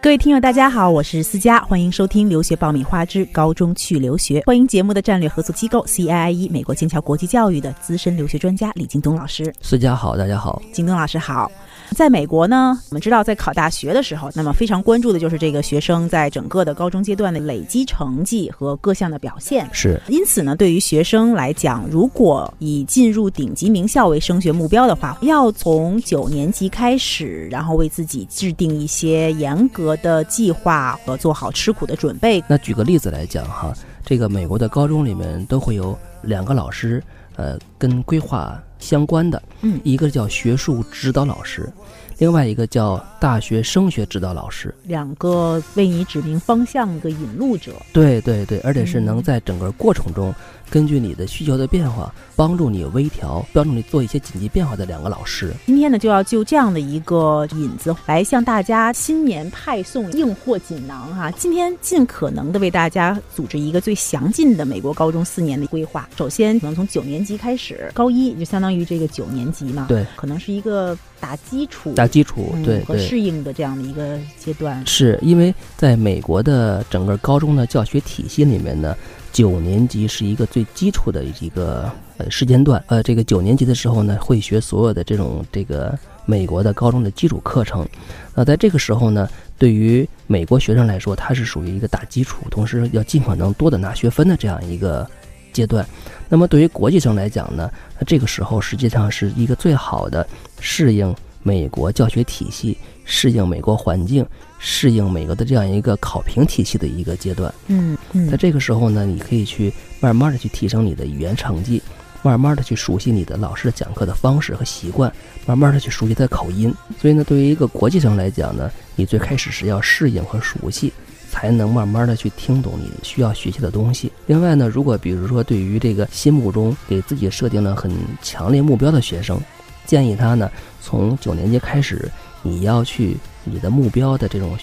[0.00, 4.40] 各位听友，大家好，我是思佳，欢迎收听《留学爆米花之高中去留学》。
[4.46, 9.52] 欢迎节目的战略合作机构 CIIE 美国剑桥国际教育的资深留学专家李京东老师。
[9.60, 11.50] 思佳好，大家好，京东老师好。
[11.94, 19.68] 在美国呢，我们知道在考大学的时候，那么非常关注的就是这个学生在整个的高中阶段的累积成绩和各项的表现。
[19.72, 32.42] 是，因此呢，对于学生来讲，如果以进入顶级名校为升学目标的话，要从九年级开始，然后为自己制定一些严格的计划和做好吃苦的准备。
[32.46, 33.72] 那举个例子来讲哈，
[34.04, 37.02] 这个美国的高中里面都会有两个老师，
[37.36, 38.60] 呃，跟规划。
[38.78, 41.70] 相关的，嗯，一个叫学术指导老师，
[42.18, 47.72] 另外一个叫大学升学指导老师，两个为你指明方向的引路者。
[47.92, 50.34] 对对对，而且是能在整个过程中。
[50.70, 55.52] 根据你的需求的变化，帮助你微调，帮助你做一些紧急变化的两个老师。
[55.66, 61.30] 今天呢，就要就这样的一个引子来向大家新年派送硬货锦囊哈。
[61.32, 66.08] 今天尽可能的为大家组织一个最详尽的美国高中四年的规划。
[66.16, 74.86] 首先，可能从九年级开始，高一就相当于这个九年级嘛，对，可能是一个打基础、打基础对和适应的这样的一个阶段。
[74.86, 78.94] 是因为在美国的整个高中的教学体系里面呢。
[79.38, 87.88] 九年级是一个最基础的一个呃时间段，呃，这个九年级的时候呢，会学所有的这种这个美国的高中的基础课程。
[88.34, 95.08] 那在这个时候呢，对于美国学生来说，它是属于一个打基础，同时要尽可能多的拿学分的这样一个
[95.52, 95.86] 阶段。
[96.28, 100.26] 那么对于国际生来讲呢，那这个时候实际上是一个最好的
[100.58, 104.24] 适应美国教学体系、适应美国环境。
[104.60, 111.80] 适应美国的这样一个考评体系的一个阶段，嗯嗯，在这个时候呢，你可以去慢慢的去提升你的语言成绩，
[112.24, 115.12] 慢慢的去熟悉你的老师讲课的方式和习惯，
[115.46, 116.74] 慢慢的去熟悉他的口音。
[117.00, 120.92] 所以呢，对于一个国际生来讲呢，你最开始是要适应和熟悉，
[121.30, 124.10] 才能慢慢的去听懂你需要学习的东西。
[124.26, 129.40] 另外呢，如果比如说对于这个心目中给自己设定了很强烈目标的学生，
[129.88, 130.48] 建议他呢
[130.80, 132.08] 从九年级开始，
[132.42, 133.16] 你要去。
[133.50, 134.58] 你的目标的这种，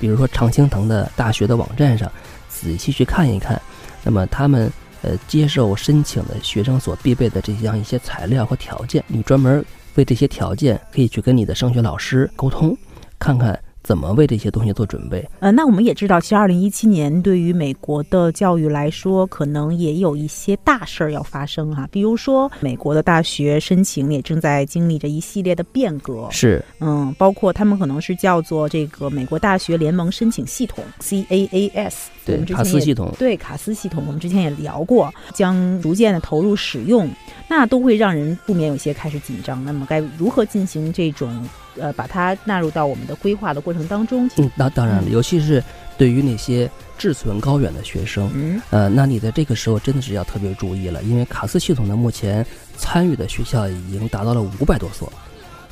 [0.00, 2.10] 比如说常青藤的大学的网站上，
[2.48, 3.60] 仔细去看一看，
[4.02, 4.72] 那么他们
[5.02, 9.62] 呃接受申请的学生所必备的这样一些材料和条件，你专门
[9.96, 12.74] 为这些条件可以去跟你的升学老师沟通，
[13.18, 13.60] 看看。
[13.82, 15.28] 怎么为这些东西做准备？
[15.40, 21.88] 呃，那我们也知道，其实二零一七年对于美国的教育来说，可能也有一些大事儿要发生哈。
[21.90, 26.28] 比如说，美国的大学申请也正在经历着一系列的变革。
[26.30, 31.94] 是，嗯，包括他们可能是叫做这个美国大学联盟申请系统 （CAAS）。
[32.24, 33.12] 对，卡斯系统。
[33.18, 37.10] 对，卡斯系统，我们之前也聊过，将逐渐的投入使用，
[37.48, 39.64] 那都会让人不免有些开始紧张。
[39.64, 41.44] 那么，该如何进行这种？
[41.78, 44.28] 呃，把它纳入到我们的规划的过程当中。
[44.36, 45.62] 嗯，那当然了，尤其是
[45.96, 52.44] 对于那些志存高远的学生，嗯，呃，那你在这个时候真的是要特别注意了，因为卡斯系统呢，目前
[52.76, 55.10] 参与的学校已经达到了五百多所，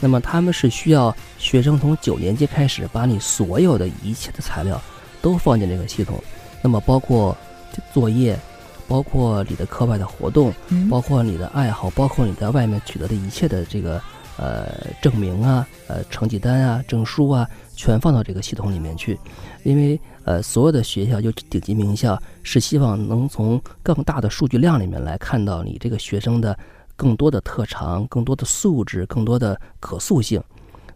[0.01, 4.81] 那么他们是需要学生从九年级开始，把你所有的一切的材料
[5.21, 6.23] 都放进这个系统，
[6.63, 7.37] 那么包括
[7.93, 8.39] 作业，
[8.89, 10.53] 包括你的课外的活动，
[10.89, 14.01] 包括你的爱好，包括你在外面取得的一切的这个。
[14.41, 17.47] 呃，证明啊，呃，成绩单啊，证书啊，
[17.77, 19.19] 全放到这个系统里面去，
[19.65, 26.59] 因为呃，所有的学校就顶级名校是希望能从更大的数据量里面来看到你这个学生的
[26.97, 30.43] 更多的特长、更多的素质、更多的可塑性。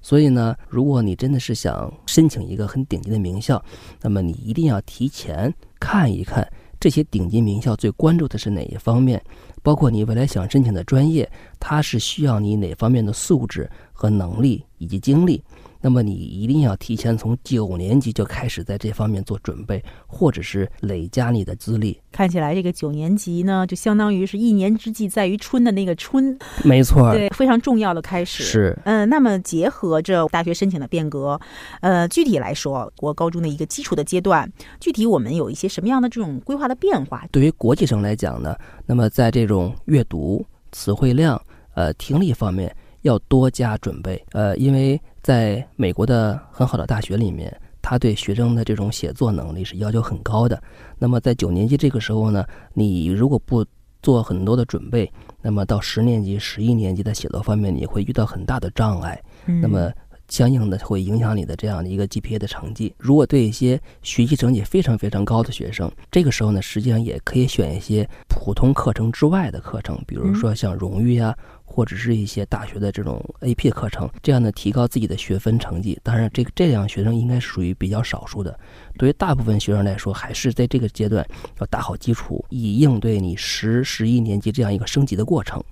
[0.00, 3.62] 所以呢，如果你真的是想申请一个很顶级的名校，
[4.00, 6.47] 那么你一定要提前看一看
[6.79, 9.23] 这些顶级名校最关注的是哪一方面。
[9.62, 15.43] 包括你未来想申请的专业，它是需要你哪方面的素质和能力以及经历。
[15.84, 22.00] 那么你一定要提前从九年级就开始在这方面做准备，或者是累加你的资历。
[22.11, 28.43] 看起来这个九年级呢，就相当于是一年之计在于春的那个春，没错，对，非常重要的开始。
[28.43, 31.38] 是，嗯，那么结合着大学申请的变革，
[31.82, 34.50] 呃，具体来说，国高中的一个基础的阶段，
[34.81, 37.26] 具体我们有一些什么样的这种规划的变化？
[37.31, 38.56] 对于国际生来讲呢，
[38.87, 40.43] 那么在这种阅读、
[40.73, 41.38] 词汇量、
[41.75, 42.75] 呃，听力方面。
[43.05, 50.61] 要多加准备，呃，因为在美国的很好的大学里面，他对学生的这种写作能力是要求很高的。
[50.99, 52.43] 那么在九年级这个时候呢，
[52.73, 53.65] 你如果不
[54.03, 55.11] 做很多的准备，
[55.43, 59.23] 那么到十年级、十一年级的写作方面，你会遇到很大的障碍。
[59.45, 59.93] 那么
[60.29, 62.95] 相应的会影响你的这样的一个 GPA 的成绩。
[62.97, 71.37] 如果对一些学习成绩非常非常高的学生，这个时候呢，实际上也可以选一些普通课程之外的课程，比如说像荣誉啊。
[71.64, 75.99] 或者是一些大学的这种 AP 课程，这样呢提高自己的学分成绩。
[76.02, 78.58] 当然，这个这样学生应该属于比较少数的。
[78.96, 81.26] 对于大部分学生来说，还是在这个阶段
[81.61, 85.62] 要打好基础，以应对你十、十一年级这样一个升级的过程。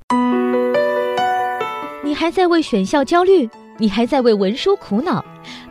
[2.04, 3.48] 你还在为选校焦虑？
[3.78, 5.24] 你还在为文书苦恼？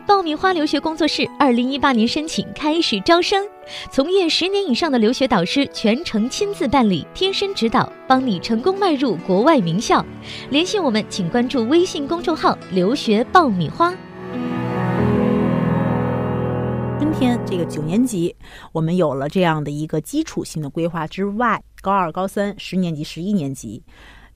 [0.06, 3.46] 爆米花留学工作室二零一八年申请开始招生，
[3.90, 10.04] 从业十年以上的留学导师全程亲自办理，贴身指导，帮你成功迈入国外名校。
[10.50, 13.94] 联系我们，请关注微信公众号“留学爆米花”。
[16.98, 18.34] 春天这个九年级，
[18.72, 23.84] 我们有了这样的一个基础性的规划之外，高二、高三、十年级、十一年级。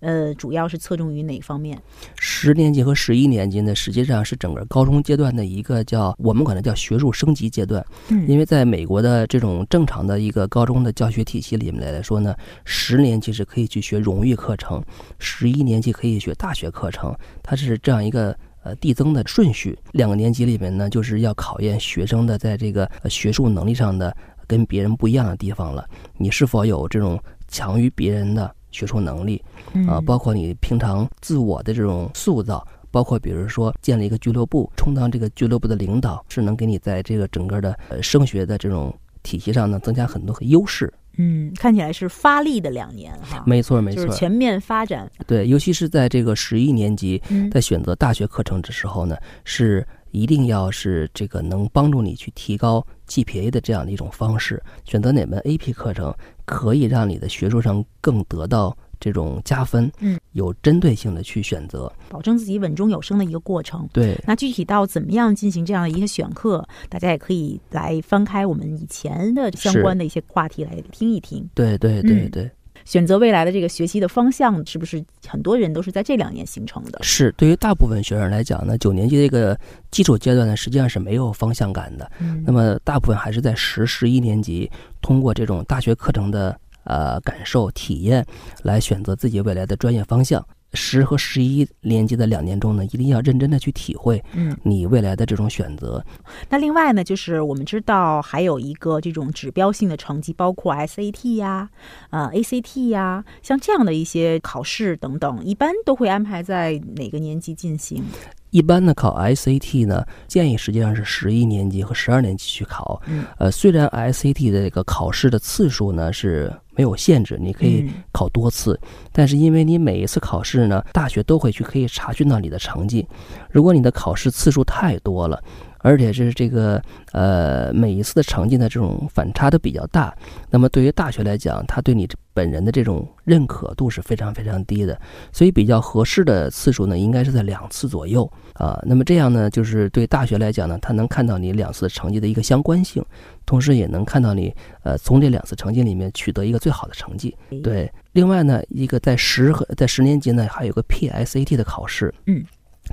[0.00, 1.81] 呃，主要是侧重于哪方面？
[2.19, 7.84] 十年级和十一年级呢，实际上是整个高中阶段的一个叫我们管它叫学术升级阶段。
[8.08, 14.82] 嗯，因为在美国的这种正常的一个高中的教学体系里面来说呢，十年级是可以去学荣誉课程，
[15.19, 19.78] 十一年级可以学大学课程，它是这样一个呃递增的顺序。
[19.92, 24.14] 两个年级里面呢，就是要考验学生的在这个学术能力上的
[24.46, 25.88] 跟别人不一样的地方了，
[26.19, 27.19] 你是否有这种
[27.49, 28.54] 强于别人的。
[28.76, 29.43] 学术能力，
[29.88, 40.93] 啊，包括你平常自我的这种塑造，包括比如说建立一个俱乐部，充当这个俱乐部的领导，是能给你在这个整个的呃升学的这种体系上呢增加很多优势。
[41.19, 45.11] 嗯，看起来是发力的两年哈，没错没错，就是全面发展。
[45.26, 56.14] 对，尤其是在这个十一年级在选择大学课程的时候呢，是一定要是这个能帮助你去提高 GPA 的这样的一种方式，选择哪门 AP 课程。
[56.46, 63.84] 可以让你的学术上更得到这种加分，嗯，有针对性的去选择，保证自己稳中有升的一个过程。
[63.92, 71.44] 对，那具体到怎么样进行这样的一个选课，大家也可以来翻开我们以前的相关的一些话题来听一听。
[71.52, 72.48] 对对对对。
[72.86, 76.98] 选择未来的这个学习的方向，是不是很多人都是在这两年形成的？
[77.02, 79.58] 是，对于大部分学生来讲呢，九年级这个
[79.90, 82.10] 基础阶段呢，实际上是没有方向感的。
[82.20, 84.70] 嗯，那么大部分还是在十、十一年级，
[85.02, 88.24] 通过这种大学课程的呃感受体验，
[88.62, 90.46] 来选择自己未来的专业方向。
[90.76, 96.05] 十和十一年级的两年中呢，一定要认真的去体会，嗯，你未来的这种选择。
[96.49, 101.69] 那另外呢，就是我们知道还有一个这种指标性的成绩，包括 SAT 呀、
[102.11, 108.05] 呃 ACT 呀，像这样的一些考试等等，一般都会安排在哪个年级进行？
[108.50, 113.02] 一般呢，考 SAT 呢，建议实际上是十一年级和十二年级去考。
[113.06, 118.78] 嗯，呃，虽然 SAT 的这个考试的次数呢是没有限制，你可以考多次，
[119.11, 123.08] 但是因为你每一次考试呢，大学都会去可以查询到你的成绩。
[123.50, 125.43] 如果你的考试次数太多了，
[125.86, 130.12] 而且是这个呃每一次的成绩呢这种反差都比较大，
[130.50, 135.00] 那么对于大学来讲，他对你本人的这种认可度是非常非常低的，
[135.30, 138.82] 所以比较合适的次数呢，应该是在两次左右啊。
[138.84, 143.00] 那么这样呢，就是对大学来讲呢，他能看到你两次成绩的一个相关性，
[143.46, 147.32] 同时也能看到你呃从这两次成绩里面取得一个最好的成绩。
[147.62, 152.12] 对，另外呢，一个在十和在十年级呢，还有个 PSAT 的考试。
[152.26, 152.44] 嗯。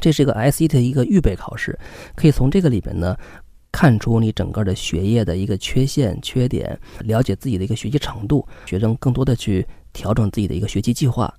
[0.03, 1.79] 这是一个 SAT 的一个预备考试，
[2.13, 3.15] 可以从这个里边呢，
[3.71, 11.33] 看出你整个的学业的一个缺陷、缺点，了解自己的一个学习程度，学生更多的去调整自己的一个学习计划。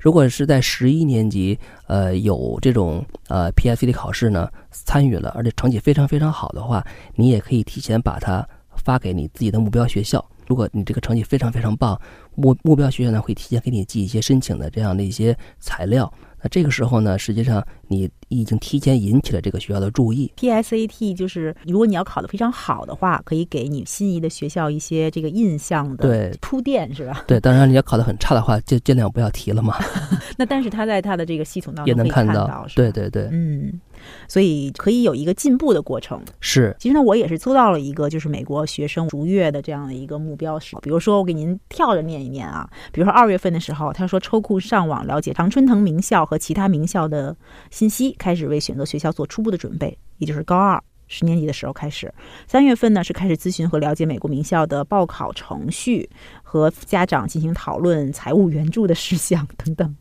[0.00, 6.82] 如果是在十一年级，呃，有这种呃 PSAT 考试呢，参与了，而且成绩非常非常好的话，
[7.14, 8.42] 你也可以提前把它
[8.74, 10.24] 发给你自己的目标学校。
[10.46, 12.00] 如果你这个成绩非常非常棒，
[12.34, 16.10] 目目标学校呢会提前给你寄一些申请的这样的一些材料。
[16.42, 20.32] 那这个时候呢，实际上你已经提前引起了这个学校的注意。
[20.36, 27.24] PSAT 就是，如果你要考得非常好的话，可以给你心仪的学校一些这个印象的铺垫，是吧？
[27.26, 29.74] 对，当然你要考得很差的话，就尽量不要提了嘛。
[30.36, 33.80] 那但是他在他的这个系统当中也能看到，对对对，嗯。
[34.28, 36.22] 所以可以有一个进步的过程。
[36.38, 47.36] 是，其实呢，我也是搜到了一个，就是美国学生逐月的这样的一个目标是，比如说我给您跳着念一念啊，比如说二月份的时候，他说抽空上网了解常春藤名校和其他名校的
[47.70, 50.82] 信息，开始为选择学校做初步的准备，也就是高二。
[51.10, 52.12] 十年级的时候开始，
[52.46, 56.06] 三月份呢是开始咨询和了解美国名校的报考程序，
[56.42, 59.96] 和家长进行讨论财务援助的事项等等。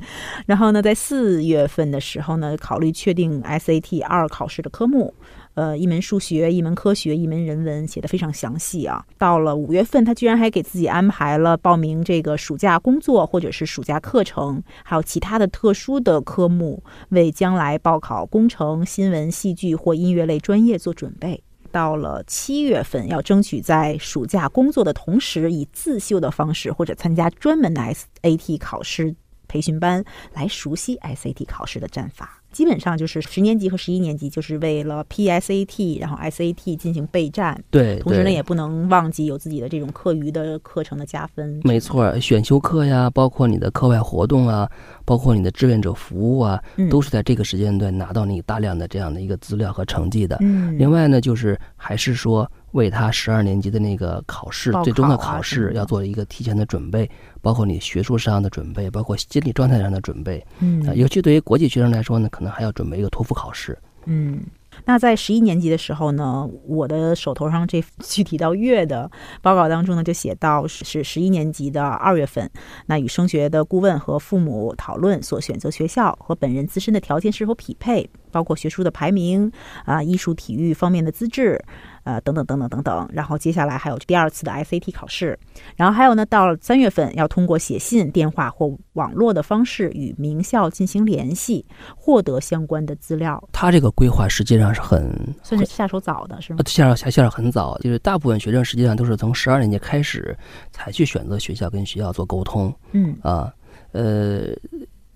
[0.46, 5.14] 然后呢，在四月份的时候呢，考虑确定 SAT 二考试的科目。
[5.58, 9.04] 呃，一门数学，一门科学，一门人文，写的非常详细啊。
[9.18, 21.44] 到了五月份，他居然还给自己安排了报名这个暑假工作或者是暑假课程，还有其他的特殊的科目，为将来报考工程、新闻、戏剧或音乐类专业做准备。
[21.72, 29.16] 到了七月份，要争取在暑假工作的同时，以自修的方式或者参加专门的 SAT 考试。
[29.48, 32.37] 培训班，来熟悉 SAT 考试的战法。
[32.52, 37.62] 基本上就是十年级和十一年级，就是为了 PSAT，然后 SAT 进行备战。
[37.70, 41.60] 对，同时呢，也不能忘记有自己的这种课余的课程的加分。
[41.64, 44.70] 没错，选修课呀，包括你的课外活动啊，
[45.06, 50.38] 包括你的志愿者服务啊，都是在这个时间段拿到你大量的这样的一个资料和成绩的。
[50.42, 52.50] 嗯，另外呢，就是还是说。
[52.72, 57.10] 为他十二年级的那个考试，最终的考试要做一个提前的准备，
[57.42, 60.46] 包括你学术上的准备，包括心理状态上的准备。
[60.60, 63.78] 嗯，尤其对于国际学生来说呢，可能还要准备一个托福考试。
[64.10, 64.42] 嗯，
[64.86, 69.10] 那在十一年级的时候呢，我的手头上这具体到月的
[69.42, 72.50] 报告当中呢，就写到是十一年级的二月份，
[72.86, 79.52] 那与升学的顾问和父母讨论所选择学校和本人自身的条件是否匹配，包括学术的排名
[79.84, 81.62] 啊，艺术体育方面的资质。
[82.08, 85.38] 呃，等等等等等等，然后接下来还有第二次的 SAT 考试，
[85.76, 91.66] 然后还有呢，到了三月份要通过写信、电话或网络的方式与名校进行联系，
[91.98, 93.44] 获得相关的资料。
[93.52, 96.60] 他这个规划实际上是很算是下手早的，是吗？
[96.66, 100.34] 下手下下手很早，就是大部分学生实际上都是从十二年级开始
[100.72, 102.74] 才去选择学校，跟学校做沟通。
[102.94, 103.54] 嗯啊，
[103.92, 104.44] 呃，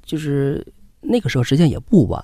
[0.03, 0.61] 就是
[0.99, 2.21] 那个时候实际上也不晚。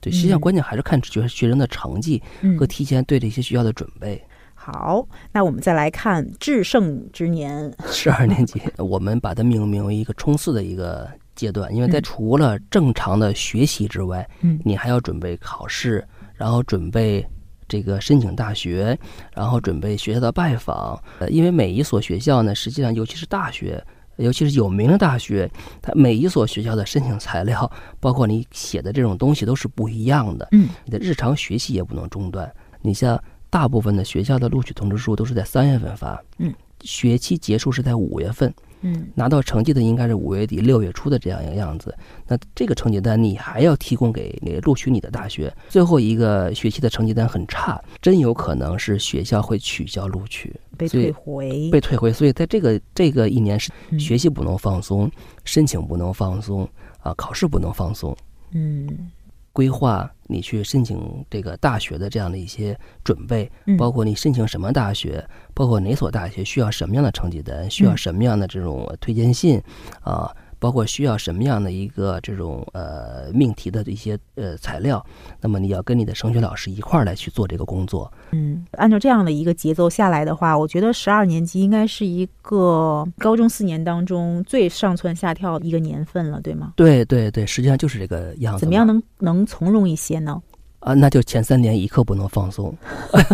[0.00, 2.22] 对，实际上关键还是看学学生的成绩
[2.58, 4.22] 和提前对这些学校的准备。
[4.54, 17.26] 好，那我们再来看制胜之年， 十二年级，我们把它命名为一个冲刺的一个阶段，因为在除了正常的学习之外，嗯，你还要准备考试，然后准备
[17.66, 18.98] 这个申请大学，
[19.34, 21.02] 然后准备学校的拜访。
[21.20, 23.82] 呃，因为每一所学校呢，实际上尤其是大学。
[24.20, 25.50] 尤其是有名的大学，
[25.82, 30.48] 它每一所学校的申请材料，包括你写的这种东西都是不一样的。
[30.52, 32.50] 嗯，你的日常学习也不能中断。
[32.82, 38.52] 你像大部分的学校的录取通知书都是在三月份发，嗯，学期结束是在五月份。
[38.82, 41.94] 嗯，拿到成绩的应该是五月底六月初的这样一个样子。
[42.26, 45.54] 那这个成绩单你还要提供给你录取你的大学。
[45.68, 52.12] 最后一个学期的成绩单很差，真有可能是学校会取消录取，被退回，被退回。
[52.12, 55.10] 所以在这个这个一年是学习不能放松，
[55.44, 56.68] 申请不能放松
[57.00, 58.16] 啊，考试不能放松。
[58.52, 59.10] 嗯。
[59.52, 69.60] 规划你去申请这个大学的这样的一些准备，包括你申请什么大学，包括哪所大学需要什么样的成绩单，需要什么样的这种推荐信，
[70.02, 70.34] 啊。
[70.60, 75.04] 包括需要什么样的一个这种呃命题的一些呃材料，
[75.40, 78.12] 那么你要跟你的升学老师一块儿来去做这个工作。
[78.32, 86.74] 嗯，按照这样的一个节奏下来的话，我觉得十二年级应该是一个高中四年当中最上蹿下跳一个年份了，对吗？
[86.76, 88.60] 对对对，实际上就是这个样子。
[88.60, 90.40] 怎么样能能从容一些呢？
[90.80, 92.76] 啊，那就前三年一刻不能放松，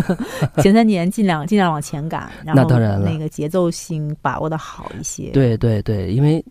[0.63, 5.31] 前三年尽量尽量往前赶，然 后那当然了，那个节奏性把握的好一些。
[5.31, 6.41] 对对对，因为。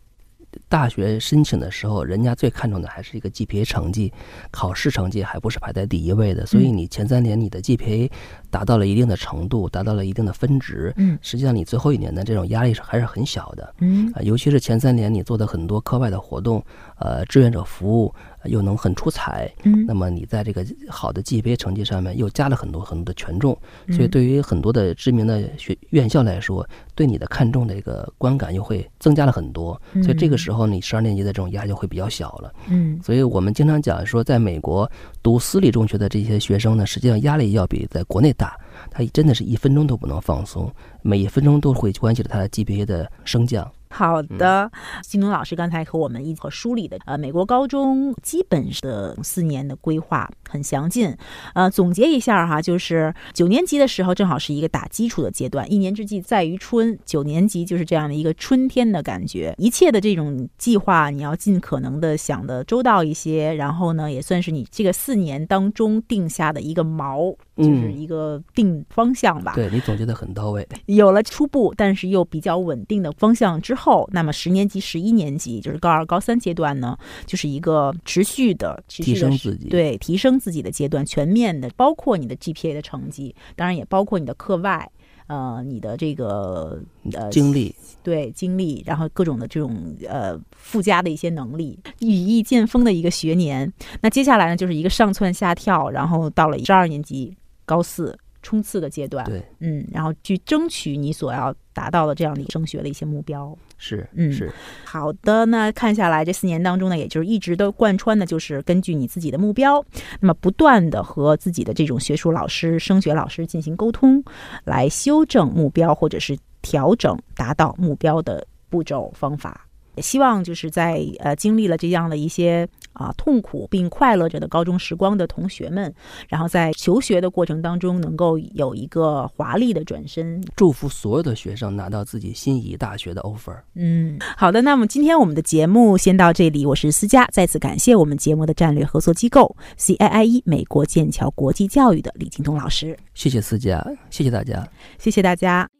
[0.68, 4.12] 大学申请的时候，人家最看重的还是一个 GPA 成绩，
[4.50, 6.44] 考试成绩还不是排在第一位的。
[6.46, 8.10] 所以你前三年你的 GPA
[8.50, 16.64] 达到了一定的程度，达到了一定的分值，嗯，实际上你最后一年的这种压力是还是很小的，嗯啊，尤其是前三年你做的很多课外的活动，
[16.98, 18.14] 呃，志愿者服务。
[18.48, 23.56] 又能很出彩，嗯，那么你在这个好的 GPA 成绩上面又加了很多很多的权重，
[23.92, 34.90] 所以对于很多的知名的学院校来说，对你的看重的一个观感又会增加了很多，所以这个时候你十二年级的这种压力就会比较小了，嗯，所以我们经常讲说，在美国
[35.22, 38.58] 读私立中学的这些学生呢，实际上压力要比在国内大，
[38.90, 40.72] 他真的是一分钟都不能放松，
[41.02, 43.70] 每一分钟都会关系着他的 GPA 的升降。
[43.96, 44.70] 好的，
[45.02, 51.16] 金东老师刚才和我们一起梳理的，呃，美国高中基本的四年的规划很详尽，
[51.54, 69.52] 呃，总结一下哈，就是九年级的时候正好是一个打基础的阶段，一年之计在于春，九年级就是这样的一个春天的感觉，一切的这种计划你要尽可能的想的周到一些，然后呢，也算是你这个四年当中定下的一个锚，就是一个定方向吧。
[69.54, 73.86] 对你总结的很到位，有了初步但是又比较稳定的方向之后。
[73.86, 84.90] 后，那么十年级、十一年级就是高二、高三阶段呢，就是一个持续的提升自己，对提升自己的阶段，全面的，包括你的 GPA 的成绩，当然也包括你的课外，
[85.28, 86.82] 呃，你的这个
[87.12, 87.72] 呃经历，
[88.02, 93.72] 对经历，然后各种的这种呃附加的一些能力，羽翼渐丰的一个学年。
[94.00, 97.36] 那接下来呢，就是一个上蹿下跳，然后到了十二年级
[97.66, 98.18] 高四。
[98.42, 104.52] 冲刺的阶段，对，嗯，然后去争取你所要达到的这样的升学的一些目标，是，嗯，是
[104.84, 105.44] 好的。
[105.46, 109.84] 那看下来这四年当中呢，也就是一直都贯穿的，就是根据你自己的目标，
[110.20, 114.22] 那么不断的和自己的这种学术老师、升学老师进行沟通，
[114.62, 119.66] 来修正目标或者是调整达到目标的步骤方法。
[119.96, 125.92] 也希望就是在呃经历了这样的一些啊痛苦并快乐着的高中时光的同学们，
[126.28, 130.42] 然后在求学的过程当中能够有一个华丽的转身。
[130.54, 133.56] 祝福所有的学生拿到自己心仪大学的 offer。
[133.74, 145.75] 嗯，好的，那么今天我们的节目先到这里，我是思佳，再次感谢我们节目的战略合作机构 CIIE 美国剑桥国际教育的李京东老师，谢谢思佳，谢谢大家，谢谢大家。